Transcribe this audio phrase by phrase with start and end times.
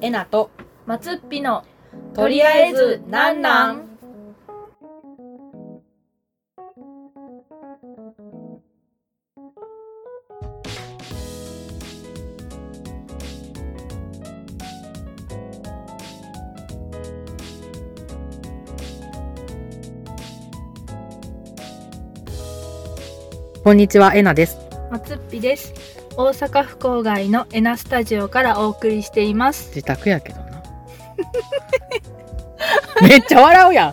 [0.00, 0.50] えなと
[0.86, 1.64] 松っぴの
[2.14, 3.88] とりあえずなんなん？
[23.64, 24.58] こんにちはえなです。
[24.90, 25.72] 松っぴです
[26.16, 29.70] 大阪府郊外のエナスタジオからお送りしています。
[29.70, 30.62] 自宅やけどな。
[33.02, 33.92] めっちゃ笑うやん。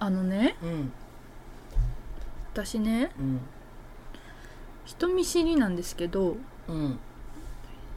[0.00, 0.92] あのねうん。
[2.52, 3.40] 私ねうん。
[4.84, 6.36] 人見知りなんですけど
[6.66, 6.98] うん。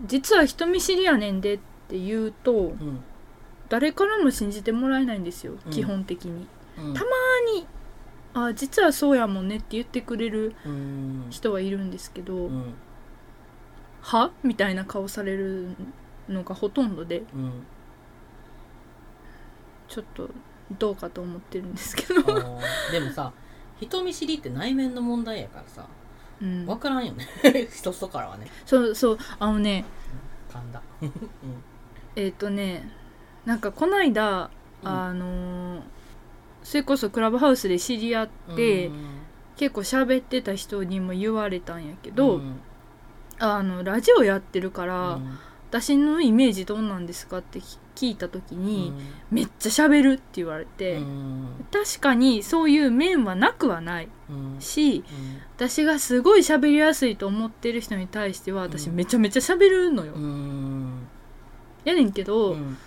[0.06, 3.04] 実は人見知りやねんでって言うとうん
[3.70, 5.72] 誰からも信じてもらえないんですよ、うん。
[5.72, 6.48] 基本的に。
[6.78, 6.94] うん。
[6.94, 7.08] たま
[7.54, 7.68] に
[8.34, 11.28] あ実はそうやもんねって言ってくれるうん。
[11.30, 12.74] 人はいるんですけど、うん。
[14.02, 14.32] は？
[14.44, 15.70] みたいな顔される
[16.30, 17.52] のがほとんどでうん。
[19.88, 20.30] ちょっと
[20.78, 22.92] どうかと思ってるんですけあど、ー。
[22.92, 23.32] でもさ
[23.80, 25.88] 人見知りって内面の問題やからさ
[26.40, 27.26] うん、分からんよね。
[27.74, 28.46] 人とからはね。
[28.64, 29.18] そうそう。
[29.40, 29.86] あのね
[30.52, 30.72] 噛ん。
[30.72, 30.82] だ
[32.16, 32.92] えっ、とね
[33.48, 34.52] なんかこないだ、
[34.84, 34.90] うん。
[34.90, 35.82] あのー
[36.64, 38.92] それこそクラブハウスで知り合って、
[39.56, 42.60] 結構喋ってた人にも言われたんやけど、ん。
[43.40, 45.40] あのラジオやってるから、うん。
[45.70, 47.62] 私のイメージどうなんですかって
[47.96, 48.94] 聞いた時に、
[49.32, 49.36] うん。
[49.38, 51.48] めっちゃ喋るって言われて、うん。
[51.72, 54.60] 確かにそういう面はなくはないうん。
[54.60, 55.06] し
[55.56, 61.08] 私がすごい喋りやすいと思ってる人に対しては私うんめちゃめちゃ喋るのよ、うん。
[61.86, 62.78] やねんけど、うん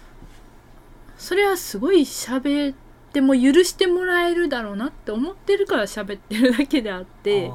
[1.20, 2.74] それはすごい喋っ
[3.12, 7.52] ても許してもらえるだろうなって思ってるから喋ってるだけであって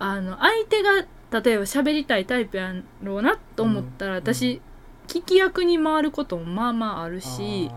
[0.00, 0.92] あの相手が
[1.40, 4.18] 例えば喋りたいタイプやろうなと思ったら、うん。
[4.18, 4.60] 私、
[5.06, 7.70] 聞き役に回ることもまあまああるし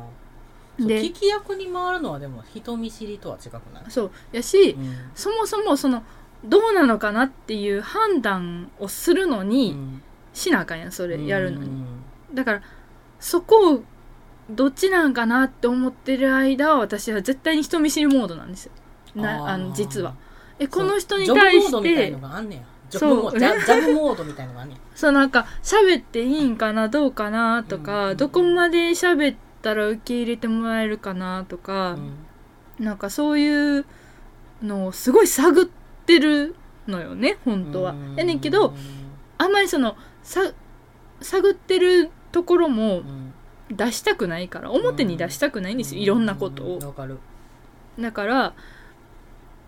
[0.80, 4.96] で聞き役に回るのはでも人見知りとは違くないそうやし、うん。
[5.14, 6.04] そもそもその
[6.44, 9.78] どうなのかなっていう判断をするのに
[10.34, 11.86] しなあかんやんそれやるのに、
[12.34, 12.62] だから
[13.20, 13.84] そこを
[14.50, 18.72] どっちなんかなって思ってる間は私は絶対に人見知りモードなんですよ。
[19.16, 20.16] なあの実は。
[20.60, 21.72] えこの人に対して。
[22.90, 23.40] そう。
[23.40, 24.92] ジャジャブモードみたいのがあんねや。
[24.96, 28.18] そうなんか喋っていいんかなどうかなとか、うん。
[28.18, 31.98] どこまで喋ったら受け入れてもらえるかなとか、
[32.80, 33.86] なんかそういう
[34.62, 35.66] のをすごい探っ
[36.06, 36.56] てる
[36.88, 37.96] のよね本当は。
[38.16, 38.74] やねんけど
[39.38, 40.42] あんまりそのさ
[41.22, 43.31] 探ってるところもうん
[43.76, 46.78] 出したくないから表に出したくないんですよ、いろんなことを。
[46.82, 46.86] う。
[46.86, 47.20] わかる。
[48.00, 48.54] だから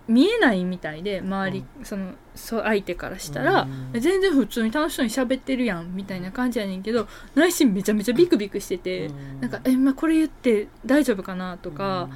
[0.07, 4.01] 見えないみたいで周り、そのそう相手からしたら、うん。
[4.01, 9.41] 全然普通に楽しそうに喋ってるやんみたいな感じやねんけど内心めちゃめちゃビクビクしてて、うん。
[9.41, 12.09] なんか「え、まあ、これ言って大丈夫かな?」とか、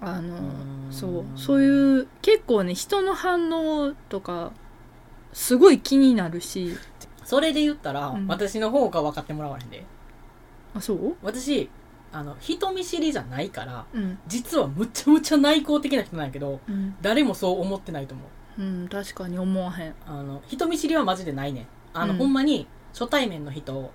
[0.00, 0.92] あの、うん。
[0.92, 4.52] そうそういう結構ね人の反応とか
[5.32, 6.74] すごい気になるし。
[7.22, 8.26] それで言ったら、うん。
[8.26, 9.84] 私の方が分かってもらわへんで
[10.74, 11.16] あそう？
[11.22, 11.68] 私
[12.12, 14.18] あの人見知りじゃないからうん。
[14.26, 18.24] 実はむちゃむちゃ内向的な人なんやけどうん、誰もそう思ってないと思
[18.58, 18.62] う。
[18.62, 19.94] うん、確かに思わへん。
[20.06, 21.66] あの人見知りはマジでないねん。
[21.94, 22.18] あの、うん。
[22.18, 23.92] ほんまに初対面の人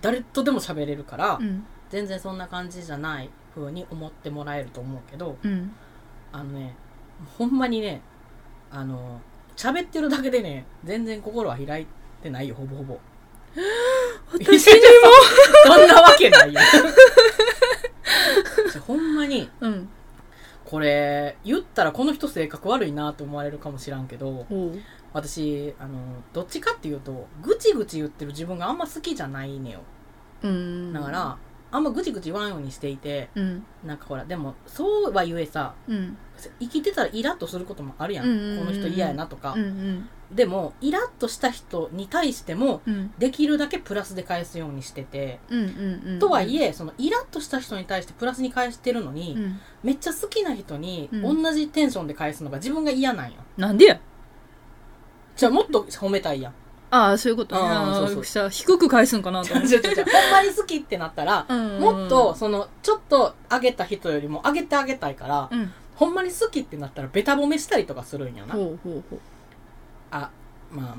[0.00, 1.64] 誰とでも喋れるから、うん。
[1.90, 5.72] 全然そんな感じじゃない風に思ってもらえると思うけどうん。
[6.32, 6.74] あのね
[7.36, 8.00] ほんまにね
[8.70, 9.20] あの
[9.56, 11.86] 喋ってるだけでね全然心は開い
[12.22, 12.98] てないよほぼほぼ
[14.32, 14.80] 私に
[15.66, 15.74] も。
[15.74, 16.60] そんなわけないよ
[18.86, 19.50] ほんまに。
[19.60, 19.88] うん。
[20.64, 24.46] これ言ったらこの人性格悪いなと思われるかもしらんけど
[25.12, 25.98] 私あの
[26.32, 29.80] どっちかっていうとぐちぐち言ってる自分があんま好きじゃないねよ。
[30.42, 30.92] うん。
[30.92, 31.36] だから、
[31.72, 33.64] あんまぐちぐち言わんようにしていてうん。
[33.84, 36.16] なんかほらでもそうはゆえさうん。
[36.58, 38.58] 生きてたらイラッとすることもあるやん,、うんうんうんうん。
[38.60, 40.08] この人嫌やなとか、うんうん。
[40.32, 43.12] でもイラッとした人に対してもうん。
[43.18, 49.60] できるだけプラスで返すようにしてて、うんうんうんとはいえそのイラッとした人に対してプラスに返してるのに、うん。
[49.82, 51.42] めっちゃ好きな人にうん。
[51.42, 54.00] 同じテンションで返すのが自分が嫌なんやなんでや？
[55.36, 56.54] じゃあもっと褒めたいやん
[56.90, 57.60] ああそういうことね。
[57.62, 58.50] ああそうそう。
[58.50, 59.76] 低く返すんかなと思って。
[59.76, 61.80] ほんまに好きってなったら、うん。
[61.80, 65.72] もっとそのちょっと上げた人よりも上げてあげたいから、うん。
[65.94, 69.20] ほんまに好きってなったらベタ褒めしたりとかするんよな、ほうほうほう。
[70.10, 70.30] あ
[70.70, 70.94] まあ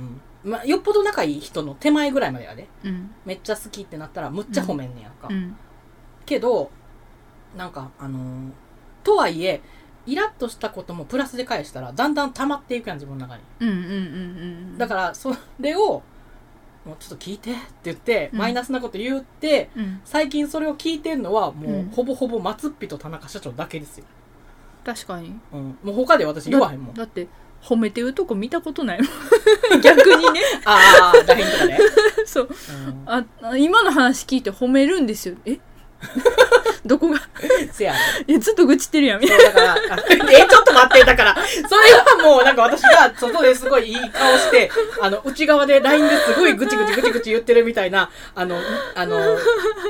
[0.46, 0.50] うん。
[0.52, 2.68] まあよっぽど仲いい人の手前ぐらいまでやで。
[2.84, 3.12] うん。
[3.26, 5.56] めっちゃ好きってなったらむっちゃ褒めんねやんか、うん。
[6.26, 6.72] けど
[7.58, 8.52] なんかあのー
[9.04, 9.62] とはいえ
[10.06, 13.44] イラッとしたこともプラスで返したらだんだん溜まっていくやん自分の中に。
[13.59, 13.88] うんうんうんう
[14.75, 16.01] んだからそれを
[16.86, 18.39] もうちょっと聞いてって言って、うん。
[18.39, 20.01] マイナスなこと言ってうん。
[20.03, 21.89] 最近それを聞いてんのはもう、うん。
[21.92, 24.06] ほぼほぼ松っぴと田中社長だけですよ、
[24.83, 25.39] 確かに。
[25.53, 26.95] うん、もう他で私言わへんもん。
[26.95, 27.27] だって
[27.62, 29.07] 褒めてるとこ見たことないもん。
[29.81, 30.42] 逆にね。
[30.65, 31.77] ああ LINE とかで、
[32.25, 32.50] そう。
[32.50, 35.36] うん、ああ今の話聞いて褒めるんですよ。
[35.45, 35.59] え？
[36.86, 37.19] どこが？
[37.72, 39.22] せやねいやずっと愚痴ってるやん。
[39.22, 39.78] みたいそうだから、あ
[40.12, 41.36] え、ちょっと待って、だから、
[41.69, 48.60] それはもうなんか私が外ですごいいい顔して、あの、内側で LINE ですごいぐちぐちぐちぐち言ってるみたいな、あの、
[48.95, 49.38] あの、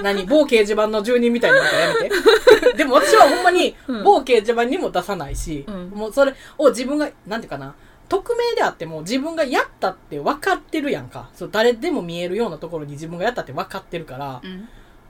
[0.03, 2.15] 何、某掲示板の住人みたいなのやめて。
[2.75, 5.89] でも私はほんまにうん、某掲示板にも出さないし、うん。
[5.89, 7.73] もうそれを自分が、なんていうかな、
[8.09, 11.29] 匿名であっても自分がやったって分かってるやんか。
[11.33, 14.41] そう誰でも見えるようなところに自分がやったって分かってるから、な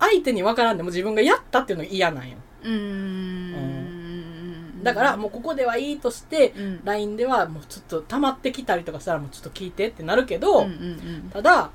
[0.02, 2.38] 相手に分からんでも自分がやったっていうのが嫌なんよ。
[2.64, 4.84] うーん。
[4.84, 6.82] だからもうここではいいとして、うん。
[6.84, 11.70] LINE ではもうちょっと溜まってきたりとかしたらもうちょっと聞いてってなるけど、うんうんただ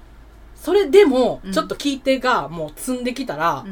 [0.57, 1.53] それでもうん。
[1.53, 3.65] ちょっと聞いてがもう積んできたら、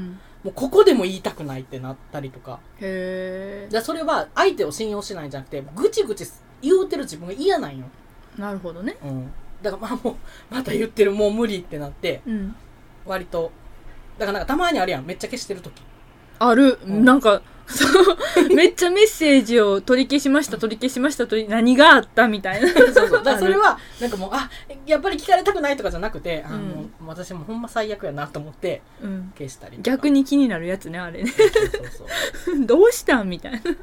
[0.45, 2.61] もうここでも言いたくないってなったりとか。
[2.79, 6.25] へじゃあそれは相手を信用しないんじゃなくてぐちぐち
[6.63, 7.87] 言うてる自分が嫌なんよ、
[8.39, 8.97] えなるほどね。
[9.03, 9.31] うん、
[9.63, 12.55] だからまあもうまた言ってるもう無理ってなってうん。
[13.07, 13.51] 割と
[14.19, 15.05] だからなんかたまにあるやん。
[15.07, 15.83] めっちゃ消してる時。
[16.39, 17.05] ある、うん。
[17.05, 17.43] なんか
[18.55, 22.69] めっちゃメッセージを取り消しました取り消しました取り何があったみたいな。
[22.69, 23.23] そうそう。
[23.25, 24.51] だそれあは、なんかもう、あ、
[24.87, 26.59] やっぱり聞かれたくないとかじゃなくて、あうん。
[26.59, 28.83] もう私もほんま最悪やなと思って
[29.39, 29.91] 消したりとか。
[29.91, 31.31] 逆に気になるやつねあれね。
[31.31, 31.71] そうそう
[32.47, 32.61] そう。
[32.67, 33.61] どうしたんみたいな。
[33.65, 33.75] うん。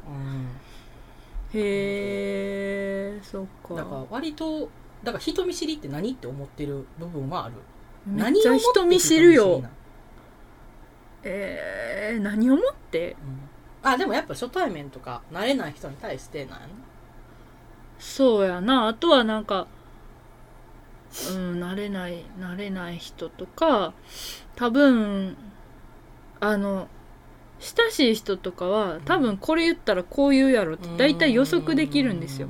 [1.54, 3.74] へえそっか。
[3.74, 4.70] だから割と、
[5.02, 7.54] だから人見知りって何って思ってる部分はある。
[8.06, 9.62] めっちゃ人見知るよ
[11.24, 13.16] えー、何をもって？
[13.82, 13.90] うん。
[13.90, 16.58] あ、でもやっぱ初対面とか慣れない人に対してなん
[17.98, 18.88] そうやな。
[18.88, 19.66] あとはなんか
[21.30, 23.92] うん慣れない慣れない人とか
[24.56, 25.36] 多分
[26.40, 26.88] あの
[27.60, 32.48] 親しい人とかは多分これ言ったらこう言うやろって大体予測できるんですよ。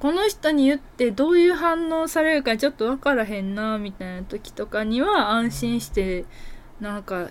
[0.00, 6.26] この人に言ってどういう反応されるかちょっと分からへんなみたいな時とかには安心して
[6.80, 7.30] なんか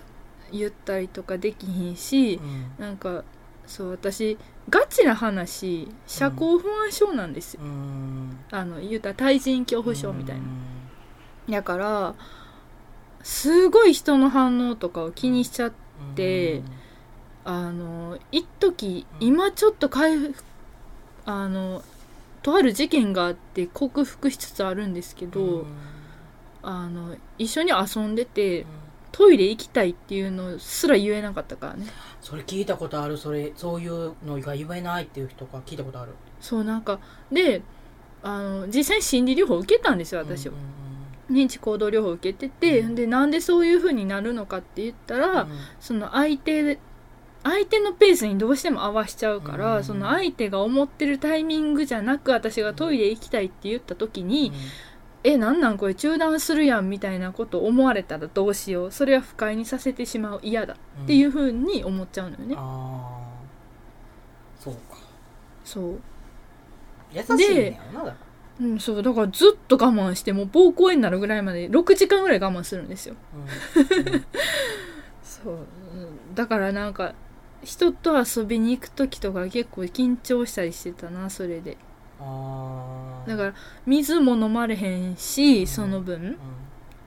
[0.52, 2.84] 言ったりとかできひんしうん。
[2.84, 3.24] なんか
[3.66, 4.38] そう私
[4.68, 8.38] ガチな話社交不安症なんですよ、うん。
[8.50, 11.52] あの言うたら対人恐怖症みたいな、うん。
[11.52, 12.14] だから
[13.22, 15.72] すごい人の反応とかを気にしちゃっ
[16.14, 16.62] て
[17.44, 20.44] あの一時うん今ちょっと回復
[21.24, 21.82] あの
[22.42, 25.66] とある事件があって克服しつつあるんですけど、うん
[26.68, 28.66] あの一緒に遊んでてうん
[29.16, 31.86] トイレ行きたいっていうのすら言えなかったからね。
[32.20, 33.16] それ聞いたことある。
[33.16, 36.12] それそういうのが言えないっていう人が聞いたことある？
[36.38, 36.98] そうなんか
[37.32, 37.62] で
[38.22, 40.54] あの実際に心理療法受けたんですよ私は。
[40.54, 40.66] うん、うん
[41.28, 42.94] 認知行動療法受けてて、うん。
[42.94, 45.48] でなんでそういう風になるのかって言ったら、うん。
[45.80, 46.78] その相手
[47.42, 54.52] 相手のペースにどうしても合わしちゃうから、うんその相手が思ってるタイミングじゃなく私がトイレ行きたいって言った時に、
[55.28, 58.92] えなんなんこれ中断するやんみたいなこと思われたらどうしよう。
[58.92, 60.74] それは不快にさせてしまう嫌だ。
[60.74, 63.26] っていう風に思っちゃうのよね、ああ
[64.56, 64.96] そうか。
[65.64, 66.00] そう。
[67.12, 67.80] 優しいね
[68.60, 69.02] うん、そう。
[69.02, 73.16] だからずっと我慢してもう膀胱炎になるぐらいまで6時間ぐらい我慢するんですよ。
[73.34, 74.24] らうん。
[75.24, 75.54] そう。
[75.54, 77.14] うんだからなんか
[77.64, 81.76] 人と遊びに行く時とか結構緊張したりしてたなそれで
[82.18, 83.54] だから
[83.84, 85.66] 水も飲まれへんし、うん。
[85.66, 86.36] その分うん。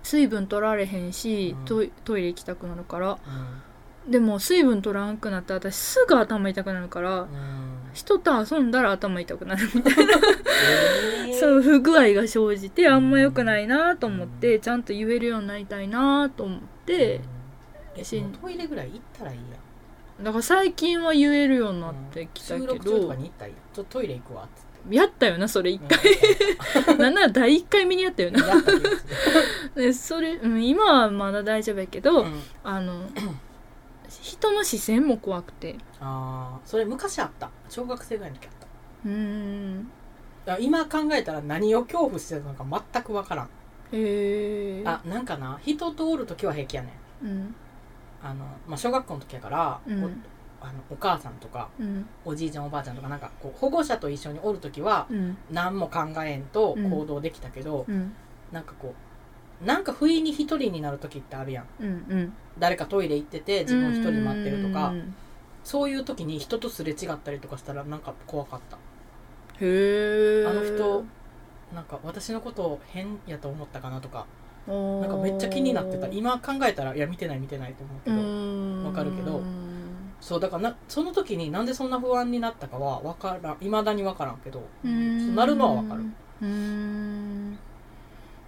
[0.04, 1.66] 水分取られへんし、うん。
[1.66, 3.18] トイトイレ行きたくなるから。
[4.06, 4.12] うん。
[4.12, 7.28] でも水分取らんくなったら私すぐ頭痛くなるから、うん。
[7.94, 10.13] 人と遊んだら頭痛くなるみたいな。
[11.28, 11.39] えー。
[11.39, 17.22] そう不具合が生じてあんま良くないなと思ってちゃんと言えるようになりたいなと思って
[17.98, 19.44] うトイレぐらい行ったらいいや
[20.22, 20.24] ん。
[20.24, 25.88] だから最近は言えるようになってきたけ収録中とどかに行ったらいいちょっとトイレ行くわってやったよなそれ一うん。
[25.88, 28.39] 回なんなら第一回目にやったよな。
[29.75, 32.41] でそれ、うん、今はまだ大丈夫やけど、うん。
[32.63, 33.07] あの
[34.21, 35.75] 人の視線も怖くて。
[36.00, 37.50] ああそれ昔あった。
[37.69, 38.67] 小学生ぐらいの時あった。
[39.05, 39.91] うーん
[40.59, 47.25] 今考えたら何を恐怖してたのか全く分からん、へえあなんかな人とおる時は平気やねん。
[47.27, 47.55] うん。
[48.24, 50.03] あの、まあ、小学校の時やから、うん。
[50.03, 50.09] お
[50.62, 52.06] あのお母さんとかうん。
[52.25, 55.38] おじいちゃんおばあちゃんとかなんかこう保護者と一緒におる時はうん。
[55.51, 58.13] 何も考えんとうん行動できたけど、うん。
[58.51, 58.94] なんかこ
[59.62, 61.66] うなんか不意に一人になる時ってあるやん。
[61.80, 62.34] うんうん。
[62.58, 65.16] 誰かトイレ行ってて自分一人待ってるとかうん
[65.62, 68.78] そういう時に人とすれ違ったりとかしたらなんか怖かった。
[69.62, 71.04] へえあの人
[71.75, 74.25] なんか私のことを変やと思ったかなとか
[74.68, 76.08] ななんかめっちゃ気になってた。
[76.08, 79.42] 今考えたらいや見てない見てないと思うけどわかるけど
[80.22, 83.58] そうだからなその時になんでそんな不安になったかは分からん。
[83.62, 84.62] いまだに分からんけど。
[84.84, 86.04] なるのは分かる。
[86.42, 87.60] うん。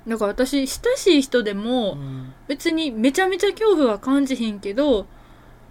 [0.08, 2.34] だから私親しい人でもうん。
[2.48, 5.06] 別にめちゃめちゃ恐怖は感じひんけど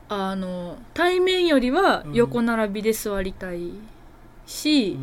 [0.09, 3.73] あの対面よりは横並びで座りたい
[4.47, 4.99] し、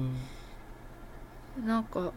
[1.66, 2.12] なんか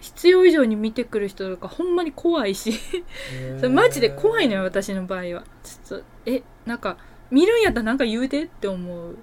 [0.00, 2.74] 必要以上に見てくる人とかほんまに怖いし。
[3.56, 5.44] それマジで怖いのよ私の場合は。
[5.62, 6.98] ちょっとえなんか
[7.30, 9.16] 見るんやったらなんか言うてって思う。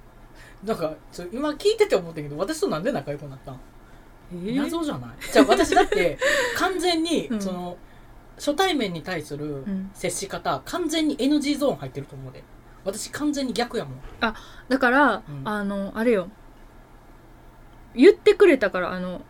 [0.63, 0.93] なんか
[1.31, 3.59] 今聞いてて思ったけど私となんで仲良くなったん？
[4.47, 4.55] え？
[4.55, 5.09] 謎じゃない？
[5.31, 6.17] じゃあ私だって
[6.57, 7.41] 完全にうん。
[7.41, 7.77] その
[8.37, 9.91] 初対面に対するうん。
[9.93, 12.43] 接し方完全に NG ゾーン入ってると思うで。
[12.85, 13.93] 私完全に逆やもん。
[14.69, 15.47] だから、うん。
[15.47, 16.29] あのあれよ。
[17.95, 19.21] 言ってくれたからあの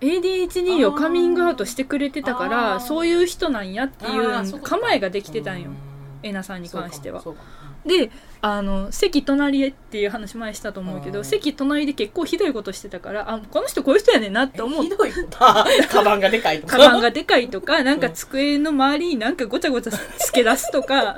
[0.00, 2.80] ADHD をカミングアウトしてくれてたかあらー。
[2.80, 5.70] そういう人なんやっていう構えができてたんよ。
[5.70, 5.76] うん。
[6.22, 7.20] えなさんに関しては。
[7.22, 7.48] そうかも
[7.86, 11.12] であの席隣へっていう話前したと思うけうん。
[11.12, 16.76] ど席隣で結構ひどいことしてたからあこの人こういう人やねんなって思っえひどいことあカバンがでかいとか。
[16.76, 21.16] カバンがでかいとか なんか机の周りになんかごちゃごちゃつけ出すとか。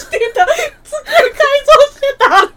[0.00, 0.46] してた。
[0.46, 2.52] 机改造してた。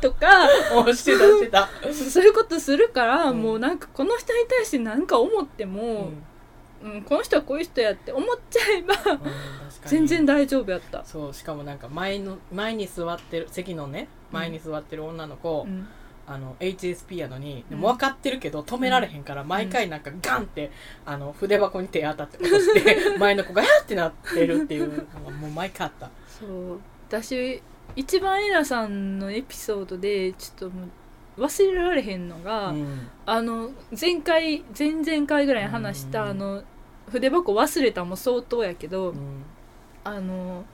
[0.00, 0.48] とか。
[0.74, 1.68] おしてたしてた、
[2.10, 3.42] そういうことするから、うん。
[3.42, 6.22] もうなんかこの人に対して何か思ってうも、ん
[6.84, 8.94] うんこの人はこういう人やって思っちゃえば
[9.86, 15.86] 全然大丈夫やった、そうしかもなんか前の前に座ってる席のね前に座ってる女の子、うん。
[16.26, 17.80] あの HSP やのにでうん。
[17.80, 20.70] も分かってるけど止められへんから毎回なんかガンって
[21.04, 26.10] あの筆箱に手当たって落として 前の子がやってなってるっていうのがもう毎回あった。
[26.40, 26.80] そう。
[27.08, 27.62] 私
[27.96, 30.86] 一番エナさんのエピソードでちょっとも
[31.36, 33.08] う忘れられへんのが、うん。
[33.26, 36.30] あの前回前々回ぐらいに話した、うん。
[36.30, 36.62] あの
[37.10, 39.44] 筆箱忘れたも相当やけど、うん。
[40.04, 40.64] あの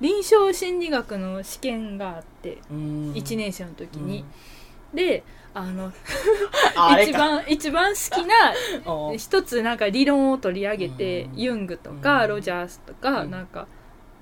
[0.00, 3.12] 臨床心理学の試験があってうん。
[3.14, 4.24] 1年生の時に、
[4.92, 4.96] うん。
[4.96, 5.92] であの
[7.02, 8.54] 一番一番好きな
[8.92, 11.40] お一つなんか理論を取り上げて、うん。
[11.40, 12.30] ユングとか、うん。
[12.30, 13.30] ロジャースとか、うん。
[13.30, 13.66] なんか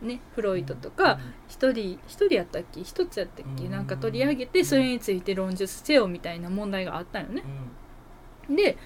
[0.00, 2.82] ねフロイトとか一、人一人やったっけ？
[2.82, 3.70] 一つやったっけ、うん。
[3.70, 7.42] なんか取り上げてそれについて論述せよみたいな問題があったよね。
[8.48, 8.52] う。
[8.52, 8.56] ん。
[8.56, 8.78] で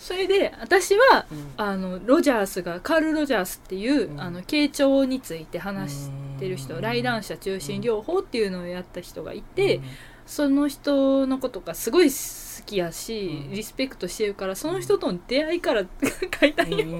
[0.00, 1.52] それで私はうん。
[1.58, 4.20] あのロジャースがカール・ロジャースっていう、うん。
[4.20, 6.80] あの傾聴について話してる人、うん。
[6.80, 9.80] 来談者中心療法っていうのをやった人がいて、
[10.24, 12.16] その人のことがすごい好
[12.64, 13.52] きやし、うん。
[13.52, 15.84] リスペクトしてるからその人との出会いから
[16.40, 16.84] 書いたんよ、うん。
[16.84, 16.96] う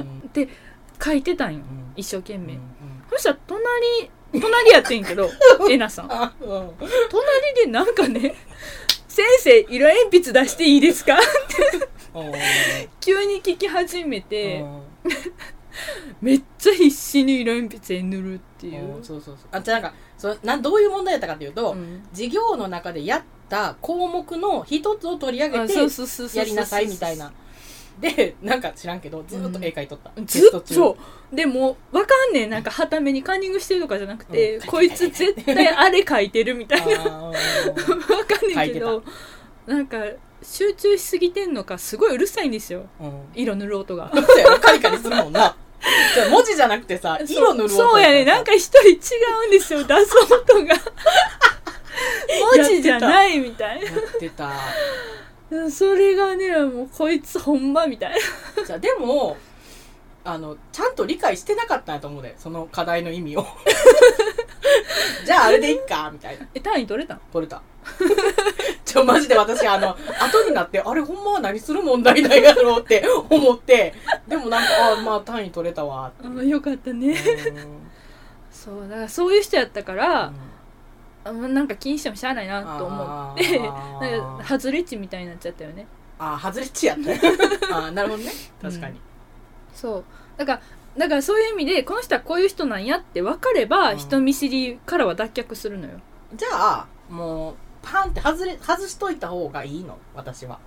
[0.00, 0.48] んで
[1.02, 1.60] 書いてたんよ。
[1.60, 1.92] うん。
[1.96, 2.60] 一生懸命、うん。
[3.10, 5.28] そしたら隣隣やってんけど
[5.68, 6.08] えなさん。
[6.08, 6.30] 隣
[7.54, 8.34] でなんかね
[9.08, 11.99] 「先生色鉛筆出していいですか?」うん
[13.00, 14.82] 急に聞き始めて、うん。
[16.20, 18.96] めっちゃ必死に色鉛筆で塗るっていう。
[18.96, 19.48] うん、そうそうそう。
[19.52, 22.02] あじゃあなんかそなんどういう問題やったかというと、うん。
[22.12, 25.74] 授業の中でやった項目の一つを取り上げて
[26.34, 27.32] やりなさいみたいな。
[28.00, 30.74] でなんか知らんけどずっと絵描いとった、テずスト中。
[30.74, 30.98] っと
[31.32, 32.46] でもわかんねえ。
[32.46, 34.66] なんかはためにカンニングしてるとかじゃなくて、うん。
[34.66, 36.94] こいつ絶対あれ書いてるみたいな。
[37.04, 39.02] わかんねえけど。
[39.66, 39.98] なんか
[40.42, 42.86] 集中しすぎてんのかすごいうるさいんですよ。
[43.00, 43.22] うん。
[43.34, 44.10] 色塗る音が。
[44.60, 45.56] カリカリするもんな。
[46.14, 48.92] じゃあ文字じゃなくてさ色塗る音そうやねなんか一人違
[49.44, 50.74] うんですよ出す音が。
[52.54, 54.52] 文字じゃないみたいやってた。
[55.50, 58.14] なそれがねもうこいつほんまみたい
[58.56, 58.64] な。
[58.64, 59.36] じゃあでも
[60.22, 63.46] あのちゃんと理解してなかったんやと思うでその課題の意味を
[65.24, 66.46] じゃああれでいっかみたいな。
[66.54, 67.62] え単位取れたん取れた。
[68.84, 73.94] ちょマジで私あの 後になってあれほんまは何する問題なんやろうって思って。
[74.28, 76.08] でもなんかあまあ単位取れたわ。
[76.08, 77.08] ってあよかったね。
[77.08, 77.90] うん。
[78.50, 80.32] そうだからそういう人やったから、
[81.24, 85.86] あなんか気にしてもしゃあないなと思ってなんか外れ値みたいになっちゃったよね。
[86.18, 87.02] あー外れ値やった。
[87.02, 87.20] ね
[87.70, 88.30] あーなるほどね。
[88.60, 89.00] 確かに、
[89.74, 90.04] そう。
[90.36, 90.60] だから
[90.98, 93.98] だからそういう意味でこの人はこういう人なんやって分かれば、うん。
[93.98, 96.00] 人見知りからは脱却するのよ。
[96.34, 99.98] じゃあもうパンって外れ外しといた方がいいの？
[100.14, 100.58] 私は。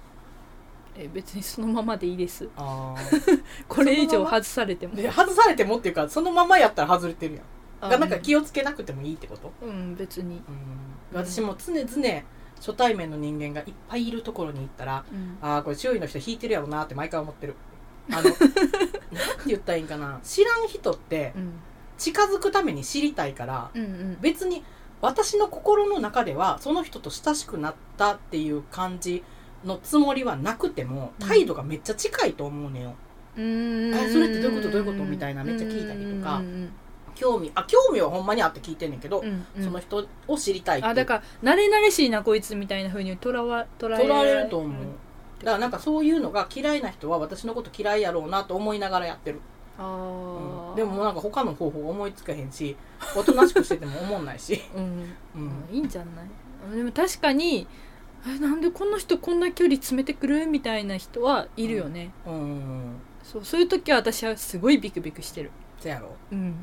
[0.96, 2.48] え別にそのままでいいです。
[2.56, 2.96] あ
[3.68, 4.96] これ以上外されても。
[4.96, 7.44] で外されてもっていうかそのままやったら外れてるやん。
[7.82, 9.52] あがなんか気をつけなくてもいいってこと？
[9.62, 10.42] うん別に、うん。
[11.14, 12.22] 私も常々
[12.58, 15.38] 初対面の人間がいっぱいいるところに行ったらうん。
[15.42, 17.56] ああこれ周囲の人引いてるやろなって毎回思ってる。
[18.12, 18.30] あの
[19.56, 20.20] 言ったらいいんかな。
[20.24, 21.54] 知らん人ってうん。
[21.98, 24.18] 近づくために知りたいからうんうん。
[24.22, 24.64] 別に
[25.02, 29.24] 私の心の中ではその人と親しくなったっていう感じ
[29.64, 31.28] のつもりはなくてもうん。
[31.28, 32.94] 態度がめっちゃ近いと思うねよ、
[33.38, 33.94] うーん。
[33.96, 36.70] あそれってどういうことどういうことみたいなめっちゃ聞いたりとかうん
[37.16, 39.46] 興味あ興味はほんまにあって聞いてんねんけど、うんうん。
[39.58, 44.82] うんその人を知りたいあだから慣れ慣れしいなこいつみたいな風にとらわ捉え取られると思う
[45.44, 49.42] だからなんかそういうのが嫌いな人は私のこと嫌いやろうなと思いながらやってる、
[49.78, 50.74] あうん。
[50.74, 52.76] ーでもなんか他の方法思いつかへんし
[53.16, 55.14] おとなしくしてても思んないし、うん。
[55.36, 55.52] うん。
[55.72, 56.24] いいんじゃな
[56.74, 56.76] い？
[56.78, 57.68] でも確かに
[58.26, 65.52] えなんでこの人こんな距離詰めてくるみたいな人はいるよね、うん、そうそういう時は私はすごいビクビクしてる。
[65.80, 66.56] そやろ、うん。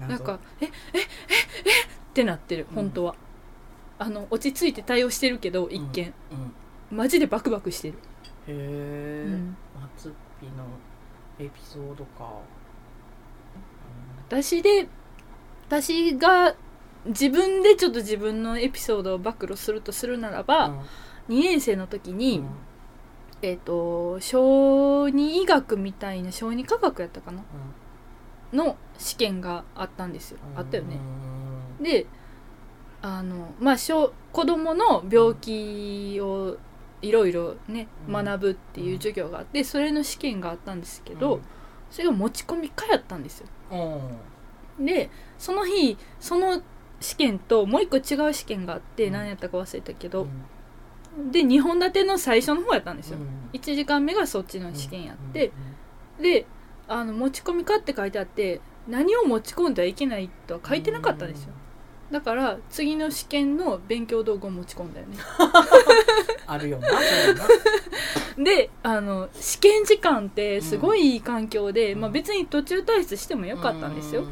[0.00, 1.04] うん、なんかえええええっ
[2.14, 3.16] てなってる本当は、
[3.98, 6.14] あの落ち着いて対応してるけど一見、
[6.90, 7.96] うん、マジでバクバクしてる、へ
[8.46, 9.56] え、うん。
[9.96, 10.64] 松っぴの
[11.38, 12.40] エピソードか、
[14.28, 14.88] 私で
[15.68, 16.54] 私が
[17.06, 20.66] 自分でちょっと自分のエピソードを暴露するとするならば、
[21.28, 21.36] うん。
[21.36, 22.48] 2年生の時に、うん。
[23.42, 27.42] えっ、と小児医学みたいな小児科学やったかな？
[28.52, 30.98] の試験があったんですよ、あったよね、
[31.80, 32.06] で
[33.00, 36.58] あのまあ小子供の病気を
[37.02, 38.24] いろいろねうん。
[38.24, 41.40] 学ぶっていう授業があってそれの試験があったんですけけど、
[41.90, 43.46] それが持ち込みかやったんですよ。
[44.78, 44.84] うん。
[44.86, 46.62] でその日その
[47.00, 49.12] 試験ともう一個違う試験があってうん。
[49.12, 50.26] 何やったか忘れたけど、
[51.18, 51.30] うん。
[51.30, 53.50] で2本立ての最初の方やったんですよ、うん。
[53.52, 55.52] 1時間目がそっちの試験やって、
[56.20, 56.46] で
[56.88, 61.52] あの持ち込みかって書いてあって何を持ち込んではいけないとは書いてなかったんですよ、
[62.12, 65.16] だから次の試験の勉強道具を持ち込んだよね。
[66.46, 66.88] あるよな
[68.44, 72.00] であの試験時間ってすごいいい環境で、うん。
[72.02, 74.24] まあ、別に途中退出してもよかったんですよ。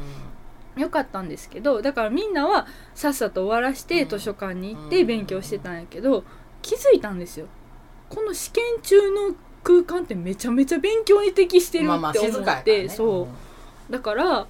[0.77, 4.09] う、よかったんですけどだからみんなはさっさと終わらしてうん。
[4.09, 6.23] 図書館に行って勉強してたんやけど
[6.61, 7.47] 気づいたんですよ。
[8.09, 12.19] この試験中の空間ってめちゃめちゃ勉強に適してるまあまあって。
[12.19, 12.89] 思って、静かやからね。
[12.89, 13.27] そ
[13.89, 13.91] う。
[13.91, 14.47] だから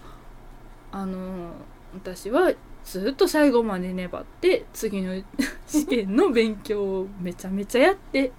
[0.92, 1.52] あの
[1.94, 2.52] 私は
[2.84, 5.14] ずっと最後まで粘って次の
[5.68, 8.32] 試験の勉強をめちゃめちゃやって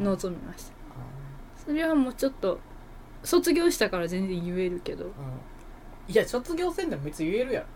[0.00, 0.74] 臨みました。
[1.66, 2.58] それはもうちょっと
[3.22, 5.04] 卒業したから全然言えるけど。
[5.04, 5.12] うん。
[6.08, 7.66] いや卒業せんでも別に言えるやろ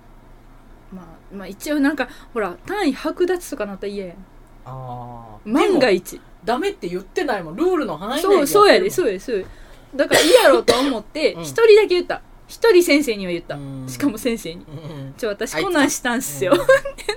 [0.92, 4.16] まあまあ一応なんかほら単位剥奪とかなったら嫌やん。
[4.66, 6.20] ああ万が一。
[6.44, 7.56] ダメって言ってないもん。
[7.56, 9.46] ルールの範囲内そうそうやでうそうやでそうや
[9.96, 11.42] だから嫌やろうと思ってうん。
[11.42, 13.56] 一人だけ言った一人先生には言った。
[13.56, 13.86] うん。
[13.86, 14.64] しかも先生に。
[14.64, 15.14] うん。
[15.16, 16.54] ちょ私こんなんしたんすよ。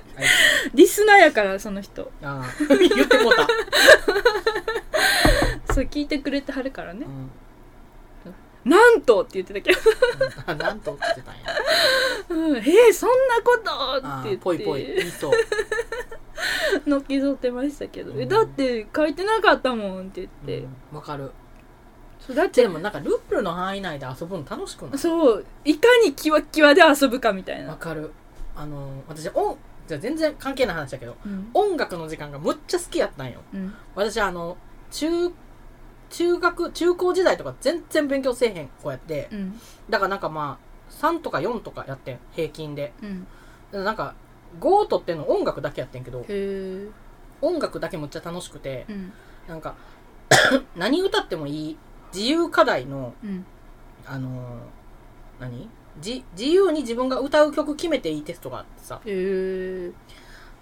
[0.74, 2.04] リスナーやからその人。
[2.04, 2.42] つあ。
[2.42, 3.48] ー 言ってもうた。
[5.72, 7.06] そう聞いてくれてはるからね。
[7.06, 7.30] うん。
[8.70, 9.80] なんとって言ってたけど。
[10.46, 11.40] あなんとって言ってたんや。
[12.28, 12.60] うん。
[12.60, 14.38] へえそんなことあって言って。
[14.38, 14.84] ーぽいぽい。
[14.84, 15.12] 言い
[16.86, 18.28] のっけぞってましたけど、えうん。
[18.28, 20.58] だって書いてなかったもんって言って、
[20.92, 20.96] うん。
[20.96, 21.32] わかる
[22.26, 24.98] そうだってでもなんかルールの範囲内で遊ぶの楽しくない？
[24.98, 28.12] そういかにキワッキワで遊ぶかみたいな、わかる。
[28.54, 29.56] あの私音
[29.88, 31.50] じゃあ全然関係ない話だけどうん。
[31.54, 33.40] 音楽の時間がむっちゃ好きやったんよ。
[33.52, 33.74] うん。
[33.96, 34.56] 私あの
[34.90, 35.32] 中
[36.10, 39.60] 中学中高時代とか全然勉強せえへん子やってうん。
[39.90, 42.92] だからなんかまあ3とか4とかやってん平均で。
[43.02, 43.84] うん。
[43.84, 44.14] なんか
[44.60, 46.86] 5取ってんの音楽だけやってんけどへえ。
[47.40, 49.12] 音楽だけむっちゃ楽しくてうん。
[49.48, 49.74] なんか
[50.76, 51.76] 何歌ってもいい
[52.14, 53.44] 自由課題のうん。
[54.06, 54.32] あのー
[55.40, 55.68] 何？
[56.00, 59.00] じ自由に自分が歌う曲決めていいテストがあってさ。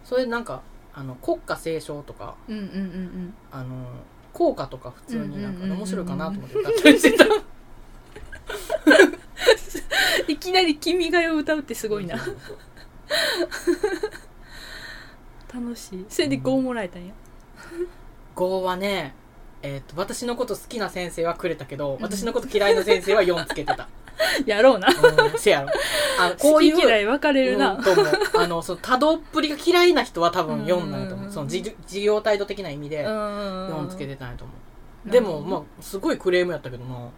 [0.05, 3.79] それなんかあの国歌斉唱とかうんうんうんあのー
[4.33, 7.25] 校歌とか普通になんか面白いかなと思って歌ったりしてた。
[7.25, 7.29] う
[10.29, 12.17] んいきなり「君が代」を歌うってすごいな。
[15.53, 16.07] 楽しい。
[16.09, 17.13] それで5もらえたんや。
[18.37, 19.15] 5はね
[19.62, 22.03] えっと私のこと好きな先生はくれたけど、ん。
[22.03, 23.88] 私のこと嫌いな先生は4つけてた、
[24.46, 24.88] やろうな。
[24.88, 25.68] うん、せやろ。
[26.18, 28.07] あのこ好ういうき嫌い分かれるな、うんと思う。
[28.38, 31.27] あのその多動っぷりが嫌いな人は多分4なんやと思う。
[31.27, 34.53] うんその事事業態度的な意味で4 4つけてたんやと思
[35.07, 35.11] う。
[35.11, 37.09] でもまあすごいクレームやったけどな。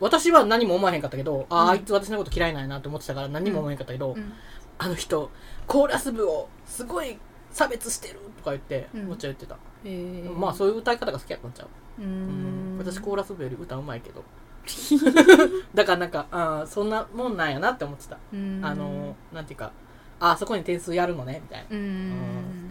[0.00, 1.68] 私は何も思わへんかったけど、あうん。
[1.68, 4.32] ああいつ私のこと嫌いなんやなって思ってたから何も思わへんかったけど、うん。
[4.78, 5.30] あの人
[5.66, 7.18] コーラス部をすごい
[7.54, 10.36] 差別してるとか言って、うっちゃ言ってた、へー。
[10.36, 11.68] まあそういう歌い方が好きやったんちゃう、
[12.02, 12.76] うーうん。
[12.76, 14.22] ん私コーラス部より歌うまいけど。
[15.74, 18.64] だからなんかあーそんなもんなんやなって思ってた、うーん。
[18.64, 19.72] あのーなんていうか
[20.20, 21.66] あーそこに点数やるのねみたいな。
[21.70, 22.70] うーん。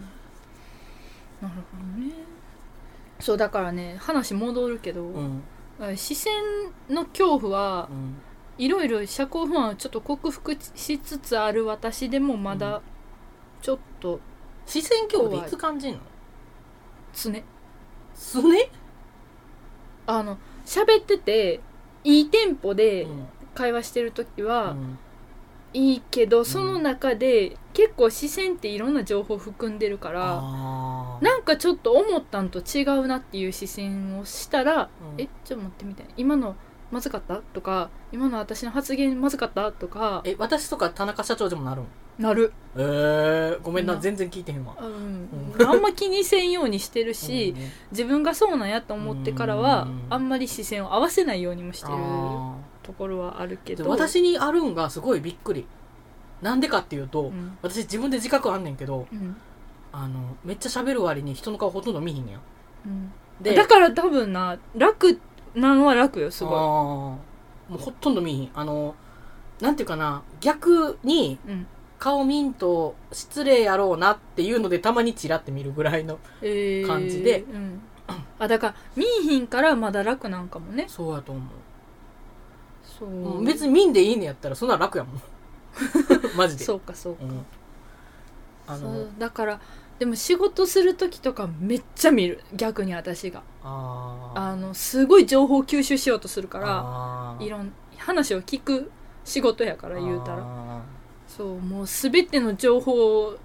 [1.40, 2.12] なるほどね。
[3.20, 5.42] そうだからね話戻るけど、うん。
[5.96, 6.32] 視線
[6.90, 8.16] の恐怖はうん。
[8.56, 12.82] いろいろ社交不安をちょっと克服しつつある私でもまだ
[13.62, 14.20] ちょっと
[14.66, 15.50] 視線恐怖ってい。
[15.50, 16.00] つ感じんの？
[17.12, 17.32] 常
[18.14, 18.70] すね？
[20.06, 21.60] あの喋ってて
[22.04, 23.26] いいテンポでうん。
[23.54, 24.98] 会話してる時うはん。
[25.72, 30.42] いいけど、その中で結構視線っていろんな情報含んでるから
[31.20, 35.20] なんかちょっと思ったんと違うなっていう視線をしたら、うん。
[35.20, 36.12] えちょっと待ってみたいな。
[36.16, 36.56] 今の
[36.94, 37.38] まずかった？
[37.52, 39.72] とか今の私の発言まずかった？
[39.72, 40.22] とか。
[40.24, 41.86] え私とか田中社長でもなるん？
[42.16, 44.00] なる、えー、ごめんなな。
[44.00, 44.76] 全然聞いてへんわ。
[44.80, 45.28] うん。
[45.58, 45.68] うん。
[45.68, 52.54] あんま気にせんようにしてるし、うん自分がそうなんやと思ってからはうんあんまり視線を合わせないようにもしてるあ
[52.84, 53.88] ところはあるけど。
[53.88, 55.66] 私にあるんがすごいびっくり。
[56.42, 57.58] なんでかっていうと、うん。
[57.62, 59.36] 私自分で自覚あんねんけどうん。
[59.92, 62.36] あのめっちゃ喋る割に人の顔ほとんど見ひんねん
[62.86, 63.12] うん。
[63.40, 65.18] でだから多分な楽
[65.54, 66.60] なのは楽よすごあー。
[66.62, 67.18] も
[67.72, 68.50] うほとんど見ひん。
[68.54, 68.94] あの
[69.60, 71.66] なんていうかな逆にい、うん。
[71.98, 76.86] 顔見んと失礼やろうなっていうのでたまにチラって見るぐらいのえー。
[76.86, 77.42] 感じで。
[77.42, 77.80] うん、
[78.38, 80.86] あだから見いひんからまだ楽なんかもね。
[80.88, 81.44] そうやと思う。
[82.98, 85.22] そう、もう別に見んでいいねやったらそんな楽やもん。
[86.36, 86.64] マジで。
[86.64, 87.46] そうかそうか、うん。
[88.66, 89.60] あそのうだから
[89.98, 92.40] でも仕事する時とかめっちゃ見る。
[92.54, 98.90] 逆に私があのすごい情報吸収しようとするからいろん話を聞く
[99.24, 100.38] 仕事やから言うたら。
[100.42, 100.82] あ
[101.26, 103.38] そうもう全ての情報を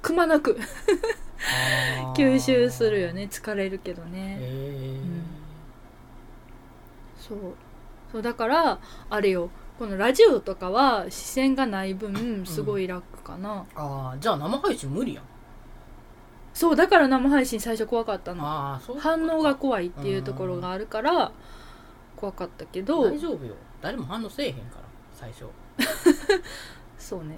[0.00, 0.58] くまなく
[2.16, 3.28] 吸収するよね。
[3.30, 5.02] 疲れるけどね、へー。
[5.02, 5.22] うん。
[7.18, 7.38] そう。
[8.10, 8.78] そうだから
[9.10, 9.50] あれよ。
[9.78, 15.24] このラジオとかは視線がない分すごい楽かな、ああじゃあ生配信無理やん
[16.54, 18.46] そうだから生配信最初怖かったの。
[18.46, 21.32] ああそう反応が怖いっていうところがあるから
[22.16, 23.04] 怖かったけど。
[23.10, 23.54] 大丈夫よ。
[23.80, 25.46] 誰も反応せえへんから最初、
[26.98, 27.36] そうね。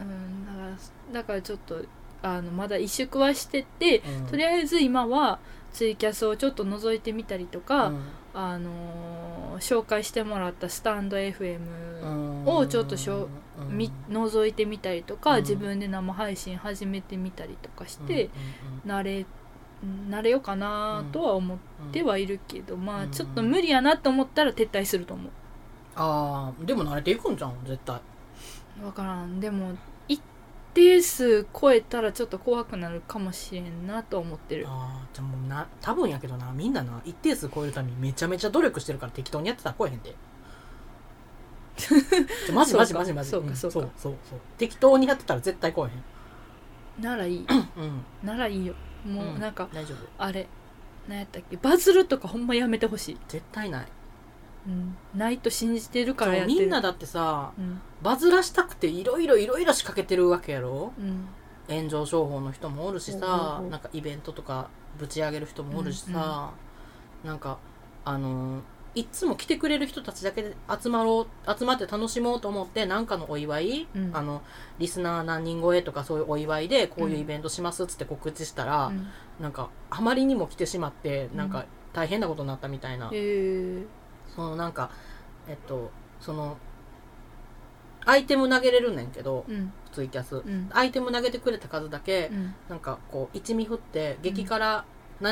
[0.00, 1.82] ううんだからだからちょっと
[2.22, 4.26] あのまだ萎縮はしてて、ん。
[4.26, 5.38] とりあえず今は
[5.72, 8.00] ツイキャスをちょっと覗いてみたりとか、うん。
[8.34, 11.58] あのー紹介してもらったスタンド FM
[12.02, 12.46] うん。
[12.46, 13.28] をちょっとしょ
[13.68, 13.76] うん。
[13.76, 15.40] み覗いてみたりとか、うん。
[15.42, 18.30] 自分で生配信始めてみたりとかしうんて、
[18.86, 19.26] 慣れ
[20.10, 21.58] 慣れようかなとは思っ
[21.90, 25.30] てはいるけど、まあうんちょっと無理やなと思ったら撤退すると思
[25.96, 27.96] ああでも慣れていくんじゃん絶対。
[28.78, 29.40] う分からん。
[29.40, 29.72] でも
[30.06, 30.20] 一
[30.74, 34.66] 定数超えたらちょっと怖くなるかもしれんなと思ってる。
[34.68, 36.52] ああじゃあもうな多分やけどな。
[36.52, 40.14] みんなな一定数超えるためにめちゃめちゃ努力してるから適当にやってたら超えへんで
[42.54, 43.28] マジマジマジマジ。
[43.28, 44.38] んそうかそうかそうそうそう。
[44.58, 47.02] 適当にやってたら絶対超えへん。
[47.02, 47.46] ならいい。
[47.46, 48.04] うん。
[48.22, 48.74] ならいいよ。
[49.06, 50.06] もううなんか、大丈夫。
[50.18, 50.46] あれ
[51.08, 51.56] 何やったっけ？
[51.56, 53.86] バズるとかほんまやめてほしい、絶対ない。
[54.66, 56.60] うん、ないと信じてるからやってる。
[56.60, 57.80] みんなだってさうん。
[58.02, 60.92] バズらしたくていろいろいろいろ仕掛けてるわけやろ？
[60.98, 61.28] うん。
[61.74, 66.50] 炎上商法の人もおるしさなんかイベントとかぶち上げる人もおるしさ、
[67.24, 67.58] なんか
[68.04, 68.60] あのー
[68.94, 74.10] いっつも来てくれる人たちだけで集まろう集まって楽しもうと思ってなんかのお祝い、うん。
[74.12, 74.42] あの
[74.78, 79.06] リスナー何人超えとかそういうお祝いでこういうイベントしますっつって告知したら、うん。
[79.40, 81.36] なんかあまりにも来てしまってうん。
[81.36, 83.82] なんか大変なことになったみたいな、へえ。
[84.34, 84.90] そのなんか
[85.48, 86.56] えっとその
[88.06, 89.72] アイテム投げれるねんけどうん。
[89.92, 90.68] ツイキャス、うん。
[90.72, 92.54] アイテム投げてくれた数だけ、うん。
[92.68, 94.84] なんかこう一味振って激辛なん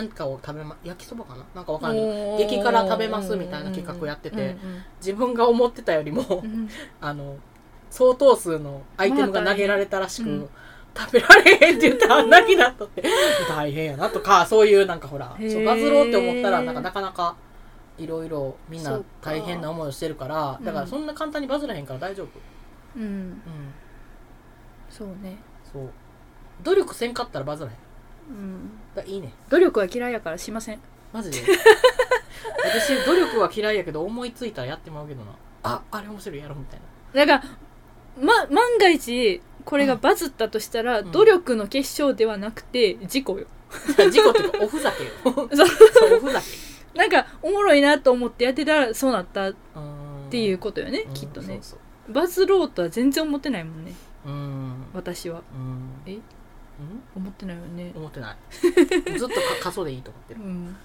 [0.09, 1.45] かを食べま焼きそばかな？
[1.55, 2.39] なんかわかんない。
[2.39, 6.45] 激辛食べますみたいな企画やっててうん自分が思ってたよりも、
[7.01, 7.37] あの
[7.91, 10.49] 相当数のアイテムが投げられたらしく、まあうん。
[10.97, 13.03] 食べられへんって言ったら泣きなっとって
[13.49, 17.37] 大変やなとかそういうなんかほらそうバズろうって思ったらなんかなかなか
[17.99, 20.65] いろいろみんな大変な思いをしてるからうん。
[20.65, 22.29] だからそんな簡単にバズらへんから大丈夫。
[22.97, 23.03] うん。
[23.03, 23.43] うん。
[24.91, 25.39] そうね。
[25.73, 25.91] そう。
[26.65, 27.77] 努力せんかったらバズらへん
[28.29, 28.71] うん。
[28.95, 29.33] だいいね。
[29.49, 30.81] 努力は嫌いやからしません。
[31.13, 31.39] マジで？
[32.65, 35.33] 私努力は嫌いやけど思いついたらやってまうけどな。
[35.63, 36.81] ああれ面白いやろうみたい
[37.15, 37.27] な。
[37.27, 41.13] だからま万が一これがバズったとしたら、うん。
[41.13, 43.47] 努力の結晶ではなくて事故よ。
[44.11, 45.11] 事故っていうかおふざけよ。
[45.25, 45.49] そう。
[45.57, 45.65] そ
[46.09, 46.47] うおふざけ。
[46.95, 51.61] なんかおもろいなと思ってやってたらそうなったっっていうことよね、うんきっとね。
[52.09, 53.93] バズろうとは全然思ってないもんね。
[54.25, 54.85] そううん。
[54.95, 55.43] 私は。
[55.55, 56.13] うん。
[56.13, 56.15] え？
[56.15, 56.23] うん
[57.17, 57.93] 思ってないよね。
[57.95, 58.37] 思ってない。
[59.19, 60.41] ずっとか過疎でいいと思ってる。
[60.41, 60.77] うん。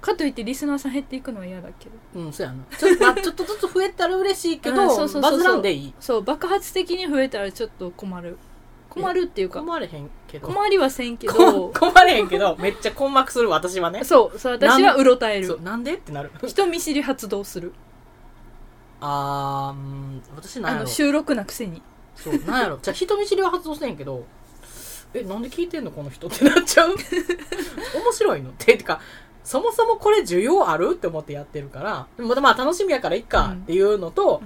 [0.00, 2.20] かといってリスナーさん減っていくのは嫌だけど。
[2.20, 2.62] うんそうやな。
[2.76, 5.32] ちょ,、まあ、ちょっとずつ増えたら嬉しいけどうんそうそうそうそう。
[5.32, 5.94] バズらんでいい。
[5.98, 8.36] そう爆発的に増えたらちょっと困る。
[8.90, 9.60] 困るっていうか。
[9.60, 10.46] 困れへんけど。
[10.46, 14.04] 困りはせんけこど困れへんけどめっちゃ困惑する私はね。
[14.04, 15.60] そうそう私はうろたえる。
[15.62, 16.30] なんでってなる。
[16.46, 17.72] 人見知り発動する。
[19.00, 20.84] あーうん私なんあやろ。
[20.84, 21.82] の収録なくせに
[22.16, 22.38] そう。
[22.44, 22.78] なんやろ。
[22.80, 24.24] じゃあ人見知りは発動せんけど
[25.14, 26.90] えなんで聞いてんのこの人ってなっちゃう？
[27.94, 28.50] 面白いの？
[28.50, 29.00] っててか
[29.44, 30.92] そもそもこれ需要ある？
[30.94, 32.06] って思ってやってるから。
[32.16, 34.42] でもまあ楽しみやからいっかっていうのと、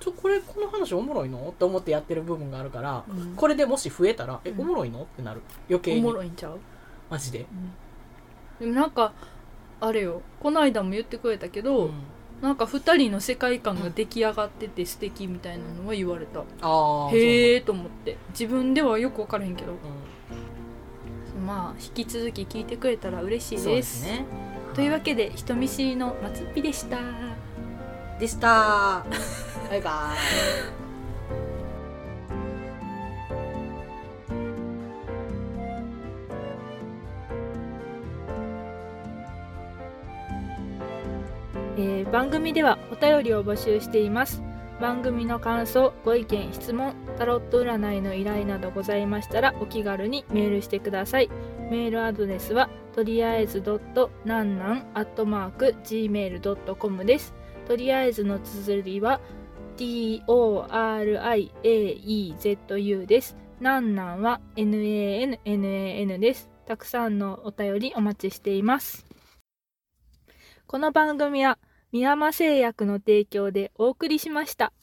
[0.00, 1.48] ちょこれこの話おもろいの？
[1.50, 3.34] って思ってやってる部分があるから、うん。
[3.36, 4.60] これでもし増えたらえうん。
[4.62, 5.02] おもろいの？
[5.02, 5.42] ってなる。
[5.68, 6.58] 余計おにもろいんちゃう？
[7.10, 7.46] マジで、
[8.58, 9.12] でもなんか
[9.80, 10.22] あれよ。
[10.40, 11.92] この間も言ってくれたけど、うん
[12.42, 18.16] なんか2人の世界観が出来上がってて素敵みたいなのは言われた、ああへえと思って。
[18.30, 19.72] 自分ではよく分からへんけど。
[19.72, 19.76] う
[21.44, 24.02] まあ引き続き聞いてくれたら嬉しいん、です。
[24.02, 24.24] ですね。
[24.74, 26.98] というわけで人見知りの松っぴでした。
[28.20, 29.04] でした。
[29.68, 30.78] バイバイ
[42.12, 44.42] 番組ではお便りを募集しています。
[44.80, 51.28] 番組の感想ご意見質問タロット占いの依頼などございましたらお気軽にメールしてください。
[51.70, 57.34] メールアドレスはとりあえずドットなんなんアットマーク gmail.com です。
[57.66, 59.20] とりあえずの綴りは
[59.76, 60.26] TORIAEZU
[63.06, 69.06] ですなんなんは NANNAN ですたくさんのお便りお待ちしています
[70.66, 71.58] この番組は
[71.90, 74.74] 宮間製薬の提供でお送りしました。